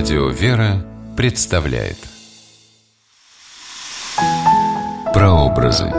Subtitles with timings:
[0.00, 0.82] Радио «Вера»
[1.14, 1.98] представляет
[5.12, 5.92] Прообразы.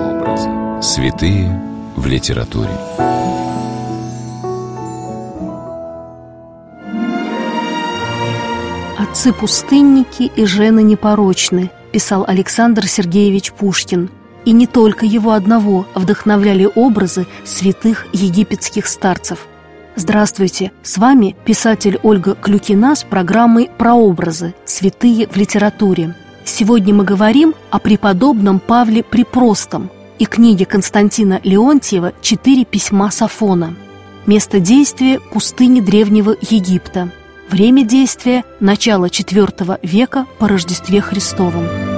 [0.81, 1.61] Святые
[1.95, 2.71] в литературе.
[8.97, 14.09] «Отцы-пустынники и жены непорочны», писал Александр Сергеевич Пушкин.
[14.45, 19.45] И не только его одного вдохновляли образы святых египетских старцев.
[20.01, 24.55] Здравствуйте, с вами писатель Ольга Клюкина с программой «Прообразы.
[24.65, 26.15] Святые в литературе».
[26.43, 33.75] Сегодня мы говорим о преподобном Павле Припростом и книге Константина Леонтьева «Четыре письма Сафона».
[34.25, 37.11] Место действия– пустыни Древнего Египта.
[37.51, 41.90] Время действия– начало IV века по Рождестве Христовом.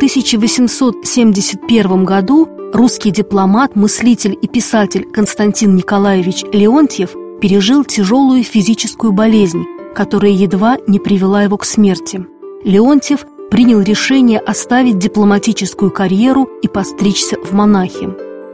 [0.00, 7.10] 1871 году русский дипломат, мыслитель и писатель Константин Николаевич Леонтьев
[7.42, 12.24] пережил тяжелую физическую болезнь, которая едва не привела его к смерти.
[12.64, 18.08] Леонтьев принял решение оставить дипломатическую карьеру и постричься в монахи.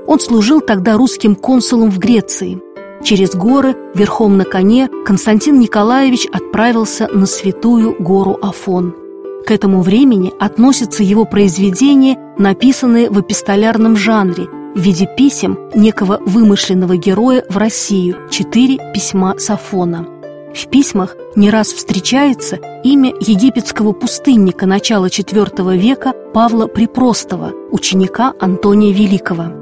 [0.09, 2.61] Он служил тогда русским консулом в Греции.
[3.05, 9.06] Через горы, верхом на коне, Константин Николаевич отправился на святую гору Афон.
[9.47, 16.97] К этому времени относятся его произведения, написанные в эпистолярном жанре, в виде писем некого вымышленного
[16.97, 20.09] героя в Россию, четыре письма Сафона–
[20.57, 28.91] в письмах не раз встречается имя египетского пустынника начала IV века Павла Припростого, ученика Антония
[28.91, 29.53] Великого.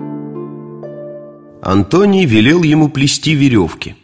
[1.62, 3.96] Антоний велел ему плести веревки.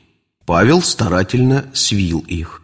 [0.47, 2.61] Павел старательно свил их.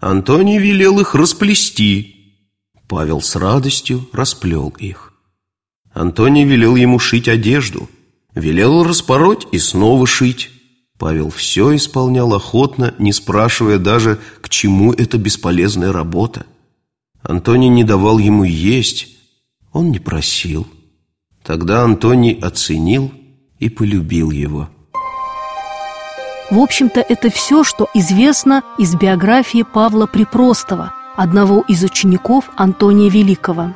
[0.00, 2.21] Антоний велел их расплести.
[2.88, 5.12] Павел с радостью расплел их.
[5.92, 7.88] Антоний велел ему шить одежду.
[8.34, 10.50] Велел распороть и снова шить.
[10.98, 16.46] Павел все исполнял охотно, не спрашивая даже, к чему эта бесполезная работа.
[17.22, 19.08] Антоний не давал ему есть,
[19.72, 20.66] он не просил.
[21.42, 23.12] Тогда Антоний оценил
[23.58, 24.68] и полюбил его.
[26.50, 33.72] В общем-то, это все, что известно из биографии Павла Припростова, одного из учеников Антония Великого.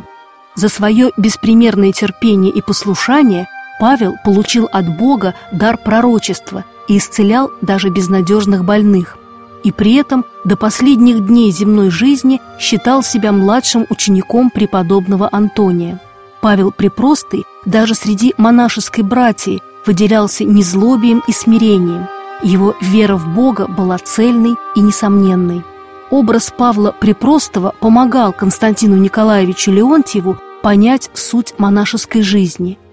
[0.55, 3.47] За свое беспримерное терпение и послушание
[3.79, 9.19] Павел получил от Бога дар пророчества– и исцелял даже безнадежных больных.
[9.65, 16.01] И при этом до последних дней земной жизни считал себя младшим учеником преподобного Антония.
[16.41, 22.07] Павел Препростый даже среди монашеской братьи выделялся незлобием и смирением.
[22.43, 25.65] Его вера в Бога была цельной и несомненной.
[26.11, 32.79] Образ Павла Препростого помогал Константину Николаевичу Леонтьеву понять суть монашеской жизни–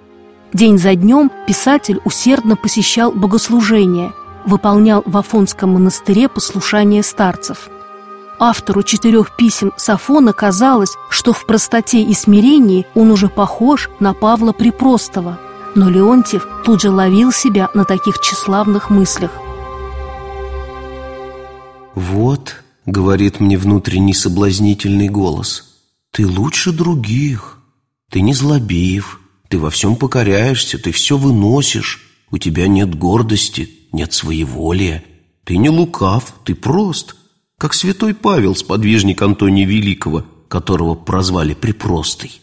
[0.53, 4.13] День за днем писатель усердно посещал богослужения,
[4.46, 7.69] выполнял в Афонском монастыре послушание старцев.
[8.40, 14.51] Автору четырех писем Сафона казалось, что в простоте и смирении он уже похож на Павла
[14.51, 15.40] Припростого,
[15.74, 19.31] но Леонтьев тут же ловил себя на таких тщеславных мыслях.
[21.95, 25.79] «Вот»,— говорит мне внутренний соблазнительный голос,—
[26.11, 27.57] «ты лучше других,
[28.09, 32.09] ты не злобив, ты во всем покоряешься, ты все выносишь.
[32.31, 35.03] У тебя нет гордости, нет своеволия.
[35.44, 37.16] Ты не лукав, ты прост.
[37.59, 42.41] Как святой Павел, сподвижник Антония Великого, которого прозвали Припростый.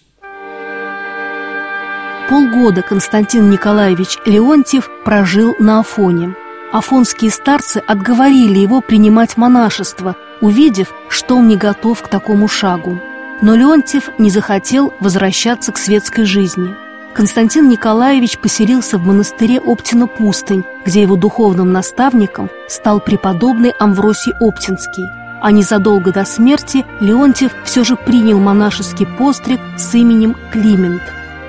[2.28, 6.36] Полгода Константин Николаевич Леонтьев прожил на Афоне.
[6.72, 12.98] Афонские старцы отговорили его принимать монашество, увидев, что он не готов к такому шагу.
[13.42, 16.74] Но Леонтьев не захотел возвращаться к светской жизни–
[17.12, 25.06] Константин Николаевич поселился в монастыре Оптина-Пустынь, где его духовным наставником стал преподобный Амвросий Оптинский.
[25.42, 31.02] А незадолго до смерти Леонтьев все же принял монашеский постриг с именем Климент.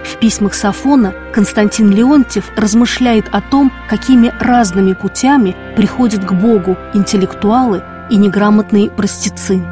[0.03, 7.83] В письмах Сафона Константин Леонтьев размышляет о том, какими разными путями приходят к Богу интеллектуалы
[8.11, 9.65] и неграмотные простецы.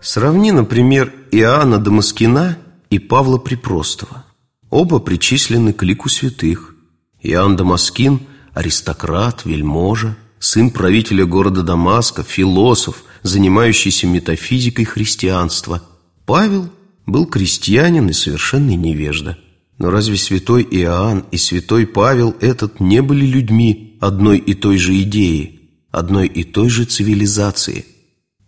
[0.00, 2.58] Сравни, например, Иоанна Дамаскина
[2.90, 4.24] и Павла Препростого.
[4.70, 6.74] Оба причислены к лику святых.
[7.22, 8.20] Иоанн Дамаскин–
[8.54, 15.82] аристократ, вельможа, сын правителя города Дамаска, философ, занимающийся метафизикой христианства.
[16.24, 16.70] Павел
[17.06, 19.38] был крестьянин и совершенный невежда.
[19.78, 25.00] Но разве святой Иоанн и святой Павел этот не были людьми одной и той же
[25.02, 25.55] идеи,
[25.96, 27.86] одной и той же цивилизации?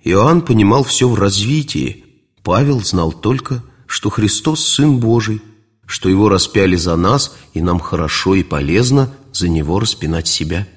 [0.05, 2.05] Иоанн понимал все в развитии,
[2.43, 5.41] Павел знал только, что Христос– Сын Божий,
[5.87, 10.69] что его распяли за нас, и нам хорошо и полезно за него распинать себя.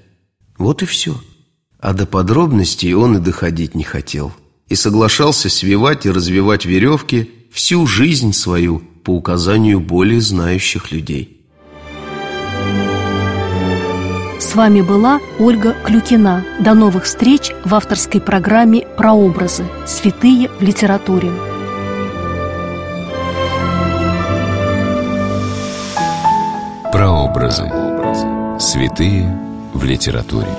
[0.58, 1.22] Вот и все.
[1.80, 4.32] А до подробностей он и доходить не хотел
[4.70, 11.41] И соглашался свивать и развивать веревки всю жизнь свою по указанию более знающих людей
[14.52, 16.44] С вами была Ольга Клюкина.
[16.60, 19.64] До новых встреч в авторской программе «Прообразы.
[19.86, 21.32] Святые в литературе».
[26.92, 27.72] Прообразы.
[28.60, 29.34] Святые
[29.74, 30.50] в литературе.